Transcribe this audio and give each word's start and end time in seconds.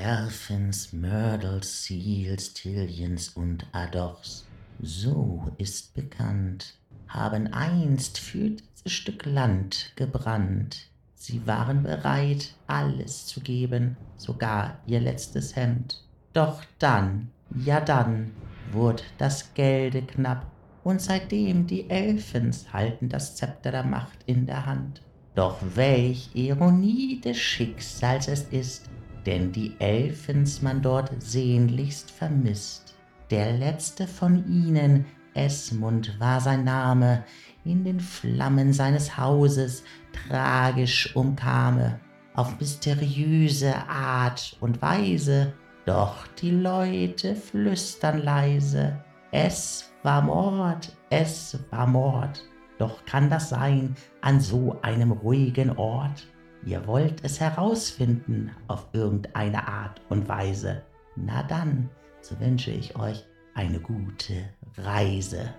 Erfins, 0.00 0.94
Myrtles, 0.94 1.84
Seals, 1.84 2.54
Tillions 2.54 3.28
und 3.28 3.66
Adochs, 3.72 4.46
so 4.80 5.52
ist 5.58 5.92
bekannt, 5.92 6.72
haben 7.06 7.52
einst 7.52 8.18
für 8.18 8.48
dieses 8.48 8.92
Stück 8.92 9.26
Land 9.26 9.92
gebrannt. 9.96 10.88
Sie 11.16 11.46
waren 11.46 11.82
bereit, 11.82 12.54
alles 12.66 13.26
zu 13.26 13.40
geben, 13.40 13.98
sogar 14.16 14.78
ihr 14.86 15.00
letztes 15.00 15.54
Hemd. 15.54 16.02
Doch 16.32 16.62
dann, 16.78 17.28
ja 17.54 17.82
dann, 17.82 18.30
wurde 18.72 19.02
das 19.18 19.52
Gelde 19.52 20.00
knapp, 20.00 20.50
und 20.82 21.02
seitdem 21.02 21.66
die 21.66 21.90
Elfens 21.90 22.72
halten 22.72 23.10
das 23.10 23.36
Zepter 23.36 23.70
der 23.70 23.84
Macht 23.84 24.20
in 24.24 24.46
der 24.46 24.64
Hand. 24.64 25.02
Doch 25.34 25.58
welch 25.74 26.30
Ironie 26.34 27.20
des 27.20 27.36
Schicksals 27.36 28.28
es 28.28 28.44
ist, 28.44 28.89
denn 29.26 29.52
die 29.52 29.74
Elfens 29.78 30.62
man 30.62 30.82
dort 30.82 31.10
sehnlichst 31.22 32.10
vermisst. 32.10 32.94
Der 33.30 33.52
letzte 33.52 34.06
von 34.06 34.46
ihnen, 34.46 35.06
Esmund 35.34 36.18
war 36.18 36.40
sein 36.40 36.64
Name, 36.64 37.24
in 37.64 37.84
den 37.84 38.00
Flammen 38.00 38.72
seines 38.72 39.16
Hauses 39.16 39.84
tragisch 40.28 41.14
umkame, 41.14 42.00
auf 42.34 42.58
mysteriöse 42.58 43.76
Art 43.88 44.56
und 44.60 44.82
Weise, 44.82 45.52
doch 45.86 46.26
die 46.40 46.50
Leute 46.50 47.34
flüstern 47.34 48.22
leise, 48.22 48.98
es 49.32 49.92
war 50.02 50.22
Mord, 50.22 50.96
es 51.08 51.58
war 51.70 51.86
Mord. 51.86 52.44
Doch 52.78 53.04
kann 53.04 53.30
das 53.30 53.50
sein 53.50 53.94
an 54.22 54.40
so 54.40 54.76
einem 54.82 55.12
ruhigen 55.12 55.76
Ort? 55.76 56.26
Ihr 56.64 56.86
wollt 56.86 57.24
es 57.24 57.40
herausfinden 57.40 58.50
auf 58.68 58.88
irgendeine 58.92 59.66
Art 59.66 60.02
und 60.10 60.28
Weise. 60.28 60.82
Na 61.16 61.42
dann, 61.42 61.88
so 62.20 62.38
wünsche 62.38 62.70
ich 62.70 62.96
euch 62.96 63.24
eine 63.54 63.80
gute 63.80 64.50
Reise. 64.76 65.54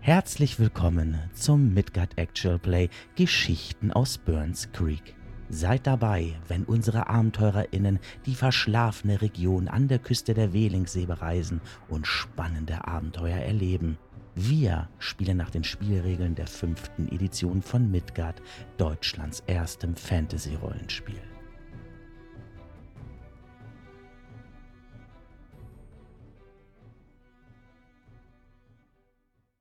Herzlich 0.00 0.58
willkommen 0.58 1.18
zum 1.34 1.74
Midgard 1.74 2.16
Actual 2.16 2.58
Play 2.58 2.88
Geschichten 3.16 3.92
aus 3.92 4.16
Burns 4.16 4.72
Creek. 4.72 5.14
Seid 5.48 5.86
dabei, 5.86 6.34
wenn 6.48 6.64
unsere 6.64 7.08
AbenteurerInnen 7.08 8.00
die 8.26 8.34
verschlafene 8.34 9.22
Region 9.22 9.68
an 9.68 9.86
der 9.86 10.00
Küste 10.00 10.34
der 10.34 10.52
Welingsee 10.52 11.06
bereisen 11.06 11.60
und 11.88 12.06
spannende 12.06 12.86
Abenteuer 12.86 13.38
erleben. 13.38 13.96
Wir 14.34 14.88
spielen 14.98 15.36
nach 15.36 15.50
den 15.50 15.62
Spielregeln 15.62 16.34
der 16.34 16.48
fünften 16.48 17.08
Edition 17.08 17.62
von 17.62 17.90
Midgard, 17.90 18.42
Deutschlands 18.76 19.42
erstem 19.46 19.94
Fantasy-Rollenspiel. 19.94 21.22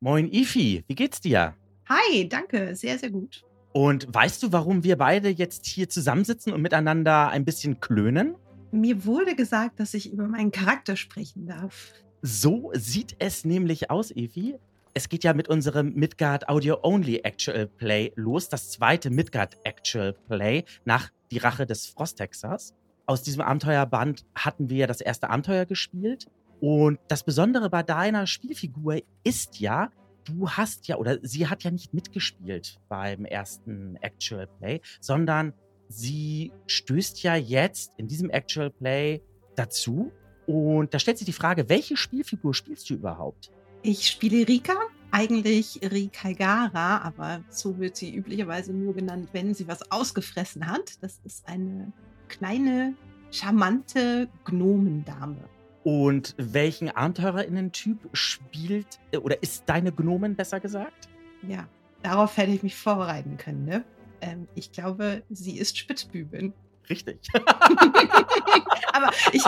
Moin 0.02 0.32
Ifi, 0.32 0.84
wie 0.88 0.96
geht's 0.96 1.22
dir? 1.22 1.56
Hi, 1.88 2.28
danke, 2.28 2.76
sehr, 2.76 2.98
sehr 3.00 3.12
gut. 3.12 3.46
Und 3.76 4.08
weißt 4.08 4.42
du, 4.42 4.54
warum 4.54 4.86
wir 4.86 4.98
beide 4.98 5.28
jetzt 5.28 5.66
hier 5.66 5.90
zusammensitzen 5.90 6.54
und 6.54 6.62
miteinander 6.62 7.28
ein 7.28 7.44
bisschen 7.44 7.82
klönen? 7.82 8.36
Mir 8.72 9.04
wurde 9.04 9.36
gesagt, 9.36 9.82
dass 9.82 9.94
ich 9.94 10.14
über 10.14 10.30
meinen 10.30 10.54
Charakter 10.54 10.96
sprechen 10.96 11.46
darf. 11.46 11.92
So 12.22 12.72
sieht 12.74 13.18
es 13.20 13.44
nämlich 13.44 13.92
aus, 13.92 14.12
Evi. 14.12 14.56
Es 14.94 15.10
geht 15.10 15.26
ja 15.26 15.34
mit 15.34 15.50
unserem 15.50 15.94
Midgard 15.94 16.48
Audio 16.48 16.78
Only 16.84 17.18
Actual 17.18 17.68
Play 17.68 18.14
los, 18.16 18.48
das 18.48 18.72
zweite 18.72 19.10
Midgard 19.10 19.58
Actual 19.66 20.14
Play 20.30 20.64
nach 20.86 21.10
Die 21.30 21.40
Rache 21.40 21.66
des 21.66 21.86
Frosthexers. 21.86 22.74
Aus 23.06 23.24
diesem 23.24 23.42
Abenteuerband 23.42 24.26
hatten 24.36 24.70
wir 24.70 24.78
ja 24.78 24.88
das 24.88 25.02
erste 25.02 25.30
Abenteuer 25.30 25.66
gespielt. 25.66 26.28
Und 26.62 26.98
das 27.10 27.26
Besondere 27.26 27.70
bei 27.70 27.84
deiner 27.84 28.26
Spielfigur 28.26 29.02
ist 29.26 29.60
ja, 29.60 29.92
du 30.26 30.50
hast 30.50 30.88
ja, 30.88 30.98
oder 30.98 31.20
sie 31.22 31.48
hat 31.48 31.64
ja 31.64 31.72
nicht 31.72 31.94
mitgespielt 31.94 32.80
beim 32.90 33.26
ersten 33.26 33.96
Actual 34.02 34.48
Play, 34.60 34.82
sondern 35.00 35.54
sie 35.88 36.52
stößt 36.68 37.24
ja 37.24 37.36
jetzt 37.36 37.94
in 37.98 38.08
diesem 38.08 38.30
Actual 38.30 38.70
Play 38.70 39.22
dazu. 39.56 40.12
Und 40.48 40.94
da 40.94 41.00
stellt 41.00 41.18
sich 41.18 41.26
die 41.26 41.34
Frage, 41.34 41.70
welche 41.70 41.98
Spielfigur 41.98 42.54
spielst 42.54 42.90
du 42.90 42.96
überhaupt? 42.96 43.52
Ich 43.82 44.08
spiele 44.08 44.48
Rika, 44.48 44.76
eigentlich 45.12 45.80
Rikaigara, 45.82 47.00
aber 47.00 47.44
so 47.50 47.78
wird 47.80 47.96
sie 47.96 48.14
üblicherweise 48.14 48.74
nur 48.74 48.94
genannt, 48.94 49.30
wenn 49.32 49.54
sie 49.54 49.68
was 49.68 49.92
ausgefressen 49.92 50.68
hat. 50.68 51.02
Das 51.02 51.20
ist 51.24 51.48
eine 51.48 51.94
kleine, 52.28 52.96
charmante 53.32 54.28
Gnomendame. 54.44 55.38
Und 55.86 56.34
welchen 56.40 56.90
Abenteurerinnen-Typ 56.90 58.10
spielt 58.12 59.00
äh, 59.12 59.18
oder 59.18 59.44
ist 59.44 59.66
deine 59.68 59.92
Gnomen 59.92 60.36
besser 60.36 60.60
gesagt? 60.60 61.08
Ja, 61.48 61.68
darauf 62.02 62.36
hätte 62.38 62.52
ich 62.54 62.64
mich 62.64 62.76
vorbereiten 62.76 63.38
können, 63.38 63.66
ne? 63.66 63.86
Ähm, 64.20 64.48
ich 64.56 64.72
glaube, 64.72 65.22
sie 65.30 65.60
ist 65.60 65.78
Spitzbübin. 65.78 66.54
Richtig. 66.90 67.20
Aber 68.94 69.12
ich, 69.32 69.44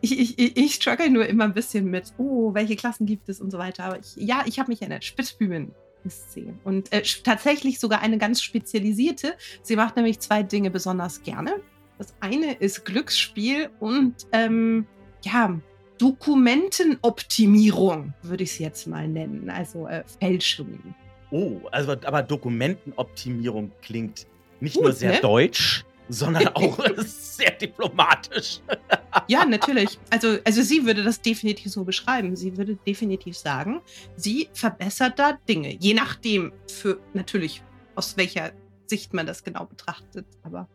ich, 0.00 0.38
ich, 0.38 0.56
ich 0.56 0.74
struggle 0.74 1.10
nur 1.10 1.26
immer 1.26 1.44
ein 1.44 1.52
bisschen 1.52 1.90
mit, 1.90 2.14
oh, 2.16 2.54
welche 2.54 2.76
Klassen 2.76 3.04
gibt 3.04 3.28
es 3.28 3.42
und 3.42 3.50
so 3.50 3.58
weiter. 3.58 3.84
Aber 3.84 3.98
ich, 3.98 4.16
ja, 4.16 4.42
ich 4.46 4.58
habe 4.58 4.70
mich 4.70 4.80
erinnert. 4.80 5.04
Spitzbübin 5.04 5.74
ist 6.04 6.32
sie. 6.32 6.54
Und 6.64 6.94
äh, 6.94 7.02
tatsächlich 7.02 7.78
sogar 7.78 8.00
eine 8.00 8.16
ganz 8.16 8.40
spezialisierte. 8.40 9.34
Sie 9.60 9.76
macht 9.76 9.96
nämlich 9.96 10.18
zwei 10.20 10.42
Dinge 10.42 10.70
besonders 10.70 11.22
gerne. 11.22 11.60
Das 11.98 12.14
eine 12.20 12.54
ist 12.54 12.86
Glücksspiel 12.86 13.68
und 13.80 14.14
ähm, 14.32 14.86
ja, 15.22 15.60
Dokumentenoptimierung, 15.98 18.14
würde 18.22 18.44
ich 18.44 18.50
es 18.50 18.58
jetzt 18.58 18.86
mal 18.86 19.08
nennen, 19.08 19.48
also 19.50 19.86
äh, 19.86 20.04
Fälschungen. 20.20 20.94
Oh, 21.30 21.60
also 21.70 21.92
aber 21.92 22.22
Dokumentenoptimierung 22.22 23.72
klingt 23.82 24.26
nicht 24.60 24.74
Gut, 24.74 24.84
nur 24.84 24.92
sehr 24.92 25.12
ne? 25.12 25.20
deutsch, 25.20 25.84
sondern 26.08 26.48
auch 26.54 26.78
sehr 26.98 27.52
diplomatisch. 27.52 28.60
ja, 29.28 29.44
natürlich. 29.44 29.98
Also, 30.10 30.38
also 30.44 30.62
sie 30.62 30.86
würde 30.86 31.02
das 31.02 31.20
definitiv 31.20 31.72
so 31.72 31.84
beschreiben. 31.84 32.36
Sie 32.36 32.56
würde 32.56 32.76
definitiv 32.76 33.36
sagen, 33.36 33.80
sie 34.16 34.48
verbessert 34.52 35.18
da 35.18 35.38
Dinge, 35.48 35.74
je 35.74 35.94
nachdem, 35.94 36.52
für 36.70 37.00
natürlich 37.14 37.62
aus 37.94 38.16
welcher 38.16 38.52
Sicht 38.86 39.14
man 39.14 39.26
das 39.26 39.44
genau 39.44 39.66
betrachtet. 39.66 40.26
Aber. 40.42 40.68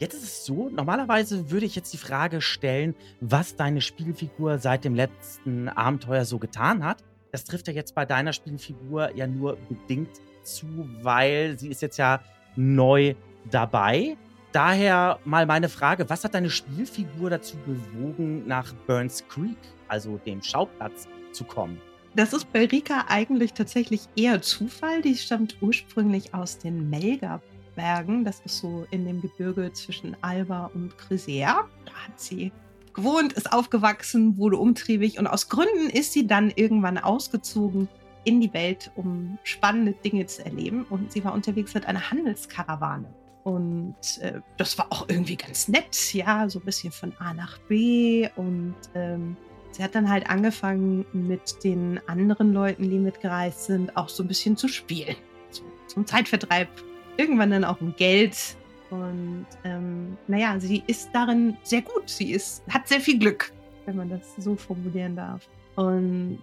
Jetzt 0.00 0.14
ist 0.14 0.24
es 0.24 0.44
so, 0.44 0.70
normalerweise 0.70 1.52
würde 1.52 1.66
ich 1.66 1.76
jetzt 1.76 1.92
die 1.92 1.98
Frage 1.98 2.40
stellen, 2.40 2.96
was 3.20 3.54
deine 3.54 3.80
Spielfigur 3.80 4.58
seit 4.58 4.84
dem 4.84 4.94
letzten 4.96 5.68
Abenteuer 5.68 6.24
so 6.24 6.38
getan 6.38 6.84
hat. 6.84 7.04
Das 7.30 7.44
trifft 7.44 7.68
ja 7.68 7.74
jetzt 7.74 7.94
bei 7.94 8.04
deiner 8.04 8.32
Spielfigur 8.32 9.14
ja 9.14 9.28
nur 9.28 9.56
bedingt 9.68 10.20
zu, 10.42 10.66
weil 11.02 11.58
sie 11.58 11.68
ist 11.68 11.80
jetzt 11.80 11.96
ja 11.96 12.20
neu 12.56 13.14
dabei. 13.50 14.16
Daher 14.50 15.20
mal 15.24 15.46
meine 15.46 15.68
Frage, 15.68 16.10
was 16.10 16.24
hat 16.24 16.34
deine 16.34 16.50
Spielfigur 16.50 17.30
dazu 17.30 17.56
bewogen, 17.58 18.46
nach 18.48 18.72
Burns 18.86 19.24
Creek, 19.28 19.58
also 19.86 20.18
dem 20.26 20.42
Schauplatz, 20.42 21.06
zu 21.32 21.44
kommen? 21.44 21.80
Das 22.16 22.32
ist 22.32 22.52
bei 22.52 22.66
Rika 22.66 23.06
eigentlich 23.08 23.54
tatsächlich 23.54 24.02
eher 24.16 24.42
Zufall. 24.42 25.02
Die 25.02 25.16
stammt 25.16 25.56
ursprünglich 25.60 26.34
aus 26.34 26.58
den 26.58 26.88
Melga 26.88 27.40
Bergen. 27.74 28.24
Das 28.24 28.40
ist 28.44 28.58
so 28.58 28.86
in 28.90 29.06
dem 29.06 29.20
Gebirge 29.20 29.72
zwischen 29.72 30.16
Alba 30.20 30.70
und 30.74 30.96
Crisea. 30.98 31.68
Da 31.84 31.92
hat 31.92 32.20
sie 32.20 32.52
gewohnt, 32.94 33.32
ist 33.32 33.52
aufgewachsen, 33.52 34.38
wurde 34.38 34.56
umtriebig 34.56 35.18
und 35.18 35.26
aus 35.26 35.48
Gründen 35.48 35.90
ist 35.90 36.12
sie 36.12 36.26
dann 36.26 36.52
irgendwann 36.54 36.98
ausgezogen 36.98 37.88
in 38.24 38.40
die 38.40 38.52
Welt, 38.54 38.90
um 38.96 39.38
spannende 39.42 39.92
Dinge 39.92 40.26
zu 40.26 40.44
erleben. 40.44 40.84
Und 40.88 41.12
sie 41.12 41.24
war 41.24 41.34
unterwegs 41.34 41.74
mit 41.74 41.86
einer 41.86 42.10
Handelskarawane. 42.10 43.06
Und 43.42 44.18
äh, 44.22 44.40
das 44.56 44.78
war 44.78 44.86
auch 44.90 45.08
irgendwie 45.08 45.36
ganz 45.36 45.68
nett, 45.68 46.14
ja, 46.14 46.48
so 46.48 46.58
ein 46.60 46.64
bisschen 46.64 46.92
von 46.92 47.12
A 47.18 47.34
nach 47.34 47.58
B. 47.68 48.28
Und 48.36 48.74
ähm, 48.94 49.36
sie 49.72 49.84
hat 49.84 49.94
dann 49.94 50.08
halt 50.08 50.30
angefangen, 50.30 51.04
mit 51.12 51.62
den 51.62 52.00
anderen 52.06 52.54
Leuten, 52.54 52.88
die 52.88 52.98
mitgereist 52.98 53.64
sind, 53.64 53.96
auch 53.96 54.08
so 54.08 54.22
ein 54.22 54.28
bisschen 54.28 54.56
zu 54.56 54.68
spielen. 54.68 55.16
So, 55.50 55.62
zum 55.88 56.06
Zeitvertreib 56.06 56.68
irgendwann 57.16 57.50
dann 57.50 57.64
auch 57.64 57.80
um 57.80 57.94
Geld. 57.96 58.56
Und 58.90 59.46
ähm, 59.64 60.16
naja, 60.28 60.58
sie 60.60 60.82
ist 60.86 61.10
darin 61.12 61.56
sehr 61.62 61.82
gut. 61.82 62.08
Sie 62.08 62.32
ist, 62.32 62.62
hat 62.68 62.86
sehr 62.86 63.00
viel 63.00 63.18
Glück, 63.18 63.52
wenn 63.86 63.96
man 63.96 64.08
das 64.08 64.34
so 64.38 64.56
formulieren 64.56 65.16
darf. 65.16 65.48
Und 65.76 66.42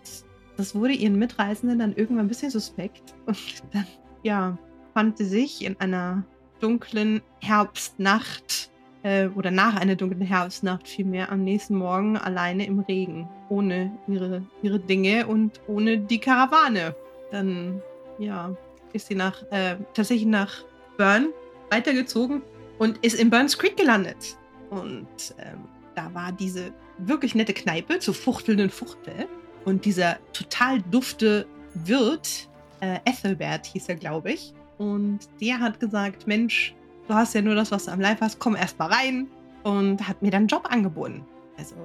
das 0.57 0.75
wurde 0.75 0.93
ihren 0.93 1.17
Mitreisenden 1.17 1.79
dann 1.79 1.93
irgendwann 1.93 2.25
ein 2.25 2.29
bisschen 2.29 2.51
suspekt. 2.51 3.13
Und 3.25 3.63
dann, 3.73 3.87
ja, 4.23 4.57
fand 4.93 5.17
sie 5.17 5.25
sich 5.25 5.63
in 5.63 5.79
einer 5.79 6.23
dunklen 6.59 7.21
Herbstnacht 7.39 8.69
äh, 9.03 9.27
oder 9.29 9.51
nach 9.51 9.75
einer 9.75 9.95
dunklen 9.95 10.21
Herbstnacht 10.21 10.87
vielmehr 10.87 11.31
am 11.31 11.43
nächsten 11.43 11.75
Morgen 11.75 12.17
alleine 12.17 12.65
im 12.65 12.79
Regen. 12.79 13.27
ohne 13.49 13.91
ihre, 14.07 14.43
ihre 14.61 14.79
Dinge 14.79 15.27
und 15.27 15.59
ohne 15.67 15.97
die 15.97 16.19
Karawane. 16.19 16.95
Dann, 17.31 17.81
ja, 18.19 18.55
ist 18.93 19.07
sie 19.07 19.15
nach, 19.15 19.43
äh, 19.51 19.75
tatsächlich 19.93 20.27
nach 20.27 20.63
Burn 20.97 21.29
weitergezogen 21.69 22.41
und 22.79 22.97
ist 23.03 23.19
in 23.19 23.29
Burns 23.29 23.57
Creek 23.57 23.77
gelandet. 23.77 24.37
Und 24.69 25.07
ähm, 25.39 25.65
da 25.95 26.13
war 26.13 26.31
diese 26.31 26.73
wirklich 26.97 27.35
nette 27.35 27.53
Kneipe 27.53 27.99
zur 27.99 28.13
fuchtelnden 28.13 28.69
Fuchtel. 28.69 29.27
Und 29.65 29.85
dieser 29.85 30.17
total 30.33 30.81
dufte 30.81 31.45
Wirt, 31.73 32.49
äh, 32.79 32.99
Ethelbert 33.05 33.65
hieß 33.67 33.89
er, 33.89 33.95
glaube 33.95 34.31
ich. 34.31 34.53
Und 34.77 35.19
der 35.39 35.59
hat 35.59 35.79
gesagt, 35.79 36.25
Mensch, 36.25 36.73
du 37.07 37.13
hast 37.13 37.35
ja 37.35 37.41
nur 37.41 37.55
das, 37.55 37.71
was 37.71 37.85
du 37.85 37.91
am 37.91 38.01
Leib 38.01 38.21
hast, 38.21 38.39
komm 38.39 38.55
erst 38.55 38.79
mal 38.79 38.87
rein. 38.91 39.27
Und 39.63 40.07
hat 40.07 40.21
mir 40.21 40.31
dann 40.31 40.39
einen 40.39 40.47
Job 40.47 40.67
angeboten. 40.71 41.23
Also, 41.57 41.75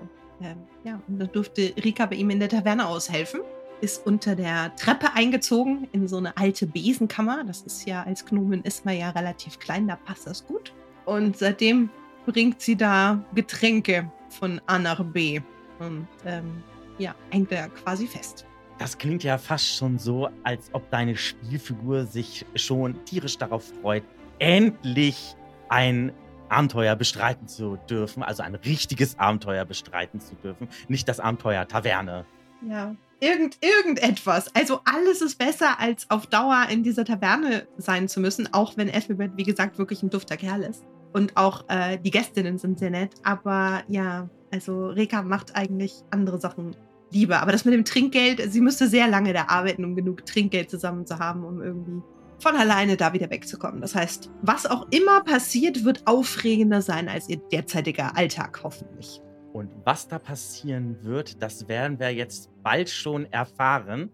ähm, 0.41 0.57
ja, 0.85 1.01
und 1.09 1.19
dann 1.19 1.31
durfte 1.33 1.75
Rika 1.85 2.07
bei 2.07 2.17
ihm 2.17 2.31
in 2.31 2.41
der 2.41 2.49
Taverne 2.49 2.87
aushelfen. 2.87 3.41
Ist 3.81 4.07
unter 4.07 4.35
der 4.35 4.75
Treppe 4.77 5.13
eingezogen 5.15 5.87
in 5.93 6.09
so 6.09 6.17
eine 6.17 6.37
alte 6.37 6.67
Besenkammer. 6.67 7.45
Das 7.45 7.63
ist 7.63 7.87
ja, 7.87 8.03
als 8.03 8.25
Gnomen 8.25 8.63
ist 8.63 8.85
man 8.85 8.97
ja 8.97 9.11
relativ 9.11 9.59
klein, 9.59 9.87
da 9.87 9.97
passt 9.97 10.27
das 10.27 10.47
gut. 10.47 10.73
Und 11.05 11.37
seitdem 11.37 11.91
bringt 12.25 12.61
sie 12.61 12.77
da 12.77 13.23
Getränke 13.35 14.11
von 14.31 14.61
A 14.67 14.79
nach 14.79 15.05
B. 15.05 15.41
Und 15.79 16.09
ähm, 16.25 16.63
ja, 16.99 17.15
hängt 17.31 17.53
er 17.53 17.69
quasi 17.69 18.07
fest. 18.07 18.47
Das 18.79 18.99
klingt 18.99 19.25
ja 19.25 19.39
fast 19.39 19.77
schon 19.77 19.99
so, 19.99 20.29
als 20.43 20.69
ob 20.73 20.91
deine 20.91 21.17
Spielfigur 21.17 22.05
sich 22.05 22.45
schon 22.55 23.05
tierisch 23.05 23.39
darauf 23.39 23.65
freut, 23.83 24.03
endlich 24.39 25.35
ein 25.69 26.13
Abenteuer 26.49 26.95
bestreiten 26.95 27.49
zu 27.49 27.79
dürfen, 27.89 28.23
also 28.23 28.43
ein 28.43 28.55
richtiges 28.55 29.19
Abenteuer 29.19 29.65
bestreiten 29.65 30.21
zu 30.21 30.35
dürfen, 30.37 30.69
nicht 30.89 31.09
das 31.09 31.21
Abenteuer 31.21 31.67
Taverne. 31.67 32.25
Ja, 32.63 32.95
irgend, 33.21 33.59
irgendetwas. 33.61 34.55
Also 34.55 34.81
alles 34.85 35.23
ist 35.23 35.39
besser, 35.39 35.79
als 35.81 36.11
auf 36.11 36.27
Dauer 36.27 36.67
in 36.71 36.83
dieser 36.83 37.05
Taverne 37.05 37.67
sein 37.79 38.09
zu 38.09 38.21
müssen, 38.21 38.53
auch 38.53 38.77
wenn 38.77 38.89
Ethelbert, 38.89 39.33
wie 39.37 39.45
gesagt, 39.45 39.79
wirklich 39.79 40.03
ein 40.03 40.11
dufter 40.11 40.37
Kerl 40.37 40.63
ist. 40.63 40.85
Und 41.13 41.37
auch 41.37 41.65
äh, 41.69 41.99
die 41.99 42.11
Gästinnen 42.11 42.59
sind 42.59 42.79
sehr 42.79 42.91
nett. 42.91 43.15
Aber 43.23 43.83
ja, 43.89 44.29
also 44.53 44.89
Reka 44.89 45.23
macht 45.23 45.57
eigentlich 45.57 45.95
andere 46.11 46.39
Sachen 46.39 46.77
lieber. 47.11 47.41
Aber 47.41 47.53
das 47.53 47.65
mit 47.65 47.75
dem 47.75 47.85
Trinkgeld, 47.85 48.53
sie 48.53 48.61
müsste 48.61 48.89
sehr 48.89 49.09
lange 49.09 49.33
da 49.33 49.47
arbeiten, 49.49 49.85
um 49.85 49.97
genug 49.97 50.27
Trinkgeld 50.27 50.71
zusammen 50.71 51.07
zu 51.07 51.19
haben, 51.19 51.45
um 51.45 51.63
irgendwie 51.63 52.03
von 52.39 52.55
alleine 52.55 52.97
da 52.97 53.13
wieder 53.13 53.31
wegzukommen. 53.31 53.81
Das 53.81 53.95
heißt, 53.95 54.31
was 54.43 54.67
auch 54.67 54.87
immer 54.91 55.23
passiert, 55.23 55.85
wird 55.85 56.07
aufregender 56.07 56.83
sein 56.83 57.09
als 57.09 57.29
ihr 57.29 57.39
derzeitiger 57.51 58.17
Alltag, 58.17 58.61
hoffentlich. 58.63 59.23
Und 59.57 59.71
was 59.87 60.07
da 60.07 60.19
passieren 60.19 61.03
wird, 61.03 61.43
das 61.43 61.67
werden 61.67 61.99
wir 61.99 62.13
jetzt 62.13 62.51
bald 62.63 62.91
schon 62.91 63.25
erfahren. 63.33 64.11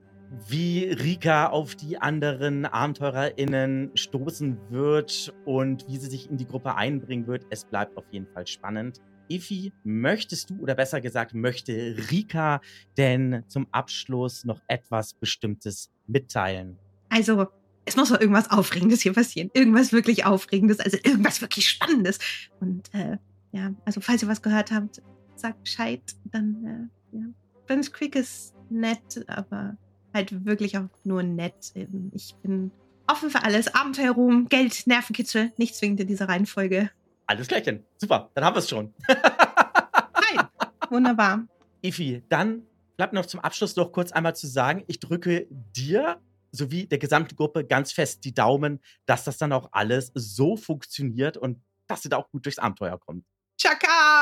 Wie 0.46 0.84
Rika 0.84 1.48
auf 1.48 1.74
die 1.74 1.98
anderen 1.98 2.64
AbenteurerInnen 2.64 3.90
stoßen 3.96 4.56
wird 4.70 5.34
und 5.44 5.84
wie 5.88 5.96
sie 5.96 6.08
sich 6.08 6.30
in 6.30 6.36
die 6.36 6.46
Gruppe 6.46 6.76
einbringen 6.76 7.26
wird. 7.26 7.44
Es 7.50 7.64
bleibt 7.64 7.96
auf 7.96 8.04
jeden 8.12 8.28
Fall 8.28 8.46
spannend. 8.46 9.00
Ifi, 9.28 9.72
möchtest 9.82 10.50
du 10.50 10.60
oder 10.60 10.76
besser 10.76 11.00
gesagt, 11.00 11.34
möchte 11.34 11.96
Rika 12.12 12.60
denn 12.96 13.42
zum 13.48 13.66
Abschluss 13.72 14.44
noch 14.44 14.62
etwas 14.68 15.12
Bestimmtes 15.14 15.90
mitteilen? 16.06 16.78
Also, 17.08 17.48
es 17.84 17.96
muss 17.96 18.10
doch 18.10 18.20
irgendwas 18.20 18.48
Aufregendes 18.48 19.00
hier 19.00 19.12
passieren. 19.12 19.50
Irgendwas 19.54 19.92
wirklich 19.92 20.24
Aufregendes, 20.24 20.78
also 20.78 20.98
irgendwas 21.02 21.40
wirklich 21.40 21.68
Spannendes. 21.68 22.20
Und 22.60 22.94
äh, 22.94 23.16
ja, 23.50 23.74
also 23.84 24.00
falls 24.00 24.22
ihr 24.22 24.28
was 24.28 24.40
gehört 24.40 24.70
habt, 24.70 25.02
sagt 25.36 25.62
Bescheid. 25.64 26.02
Dann, 26.30 26.90
äh, 27.12 27.16
ja. 27.16 27.24
Burns 27.66 27.92
Creek 27.92 28.16
ist 28.16 28.54
nett, 28.70 29.24
aber 29.28 29.76
halt 30.12 30.44
wirklich 30.44 30.76
auch 30.78 30.88
nur 31.04 31.22
nett. 31.22 31.72
Ich 32.12 32.34
bin 32.42 32.70
offen 33.06 33.30
für 33.30 33.44
alles. 33.44 33.74
Abenteuerruhm, 33.74 34.48
Geld, 34.48 34.86
Nervenkitzel. 34.86 35.52
Nicht 35.56 35.74
zwingend 35.74 36.00
in 36.00 36.06
dieser 36.06 36.28
Reihenfolge. 36.28 36.90
Alles 37.26 37.48
klärchen. 37.48 37.84
Super, 37.96 38.30
dann 38.34 38.44
haben 38.44 38.54
wir 38.54 38.60
es 38.60 38.68
schon. 38.68 38.92
Nein, 39.08 40.46
wunderbar. 40.90 41.46
Ifi, 41.82 42.22
dann 42.28 42.62
bleibt 42.96 43.12
noch 43.12 43.26
zum 43.26 43.40
Abschluss 43.40 43.76
noch 43.76 43.92
kurz 43.92 44.12
einmal 44.12 44.36
zu 44.36 44.46
sagen, 44.46 44.84
ich 44.86 45.00
drücke 45.00 45.46
dir 45.50 46.20
sowie 46.52 46.86
der 46.86 46.98
gesamten 46.98 47.34
Gruppe 47.34 47.64
ganz 47.64 47.92
fest 47.92 48.24
die 48.24 48.34
Daumen, 48.34 48.80
dass 49.06 49.24
das 49.24 49.38
dann 49.38 49.52
auch 49.52 49.70
alles 49.72 50.12
so 50.14 50.56
funktioniert 50.56 51.36
und 51.36 51.58
dass 51.86 52.04
ihr 52.04 52.10
da 52.10 52.18
auch 52.18 52.30
gut 52.30 52.44
durchs 52.44 52.58
Abenteuer 52.58 52.98
kommt. 53.00 53.24
Chaka! 53.58 54.21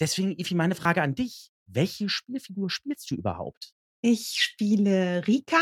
Deswegen, 0.00 0.38
Ifi, 0.38 0.54
meine 0.54 0.74
Frage 0.74 1.02
an 1.02 1.14
dich. 1.14 1.50
Welche 1.66 2.08
Spielfigur 2.08 2.70
spielst 2.70 3.10
du 3.10 3.14
überhaupt? 3.16 3.72
Ich 4.00 4.40
spiele 4.40 5.26
Rika, 5.26 5.60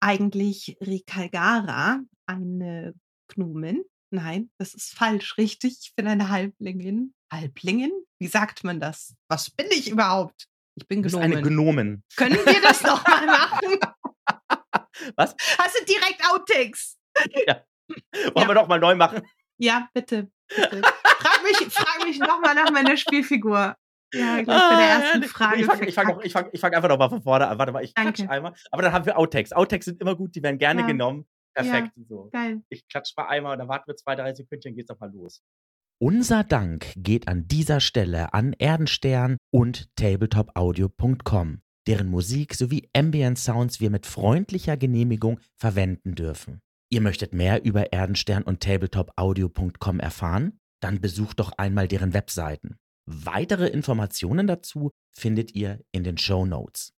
eigentlich 0.00 0.76
Rikalgara, 0.80 2.00
eine 2.26 2.94
Gnomin. 3.28 3.84
Nein, 4.10 4.50
das 4.58 4.74
ist 4.74 4.92
falsch, 4.94 5.36
richtig. 5.38 5.78
Ich 5.82 5.94
bin 5.94 6.06
eine 6.06 6.28
Halblingin. 6.28 7.14
Halblingin? 7.32 7.92
Wie 8.20 8.28
sagt 8.28 8.64
man 8.64 8.80
das? 8.80 9.14
Was 9.28 9.50
bin 9.50 9.66
ich 9.70 9.88
überhaupt? 9.90 10.46
Ich 10.76 10.86
bin 10.86 11.02
Gnomin. 11.02 11.32
eine 11.32 11.42
Gnomen. 11.42 12.04
Können 12.16 12.36
wir 12.44 12.60
das 12.60 12.82
nochmal 12.82 13.26
machen? 13.26 13.78
Was? 15.16 15.34
Hast 15.58 15.80
du 15.80 15.84
direkt 15.86 16.22
Outtakes? 16.30 16.98
Ja. 17.46 17.64
Wollen 17.88 18.32
Ja. 18.36 18.48
wir 18.48 18.54
doch 18.54 18.68
mal 18.68 18.78
neu 18.80 18.94
machen? 18.94 19.22
Ja, 19.58 19.88
bitte. 19.94 20.30
bitte. 20.48 20.82
frag 20.82 21.42
mich, 21.44 21.56
frag 21.72 22.04
mich 22.04 22.18
nochmal 22.18 22.54
nach 22.54 22.70
meiner 22.70 22.96
Spielfigur. 22.96 23.74
Ja, 24.14 24.40
gleich 24.42 24.46
bei 24.46 24.76
der 24.76 24.86
ersten 24.88 25.24
Ah, 25.24 25.26
Frage. 25.26 25.60
Ich 25.60 25.66
fange 25.66 25.86
ich 25.86 25.94
fang, 25.94 26.06
noch- 26.08 26.22
ich 26.22 26.32
fang, 26.32 26.48
ich 26.52 26.60
fang 26.60 26.72
einfach 26.74 26.88
nochmal 26.88 27.08
von 27.10 27.22
vorne 27.22 27.48
an. 27.48 27.58
Warte 27.58 27.72
mal, 27.72 27.82
ich 27.84 27.92
Danke. 27.94 28.12
klatsch 28.12 28.30
einmal. 28.30 28.54
Aber 28.70 28.82
dann 28.82 28.92
haben 28.92 29.04
wir 29.06 29.18
Outtakes. 29.18 29.52
Outtakes 29.52 29.84
sind 29.86 30.00
immer 30.00 30.14
gut, 30.16 30.34
die 30.34 30.42
werden 30.42 30.58
gerne 30.58 30.82
Ja. 30.82 30.86
genommen. 30.86 31.26
Perfekt. 31.54 31.92
So. 32.08 32.28
Geil. 32.32 32.62
Ich 32.68 32.86
klatsch 32.88 33.12
mal 33.16 33.26
einmal 33.28 33.52
und 33.54 33.58
dann 33.60 33.68
warten 33.68 33.88
wir 33.88 33.96
zwei, 33.96 34.14
drei 34.14 34.32
Sekündchen, 34.34 34.74
geht's 34.76 34.88
doch 34.88 35.00
mal 35.00 35.10
los. 35.12 35.42
Unser 35.98 36.44
Dank 36.44 36.92
geht 36.96 37.26
an 37.26 37.48
dieser 37.48 37.80
Stelle 37.80 38.34
an 38.34 38.52
Erdenstern 38.52 39.38
und 39.50 39.88
tabletopaudio.com, 39.96 41.62
deren 41.86 42.10
Musik 42.10 42.54
sowie 42.54 42.88
Ambient 42.94 43.38
Sounds 43.38 43.80
wir 43.80 43.90
mit 43.90 44.04
freundlicher 44.06 44.76
Genehmigung 44.76 45.40
verwenden 45.56 46.14
dürfen. 46.14 46.60
Ihr 46.90 47.00
möchtet 47.00 47.32
mehr 47.32 47.64
über 47.64 47.92
Erdenstern 47.92 48.42
und 48.42 48.62
tabletopaudio.com 48.62 49.98
erfahren? 50.00 50.60
Dann 50.80 51.00
besucht 51.00 51.40
doch 51.40 51.52
einmal 51.56 51.88
deren 51.88 52.12
Webseiten. 52.12 52.76
Weitere 53.06 53.68
Informationen 53.68 54.48
dazu 54.48 54.90
findet 55.12 55.54
ihr 55.54 55.80
in 55.92 56.02
den 56.02 56.18
Show 56.18 56.44
Notes. 56.44 56.92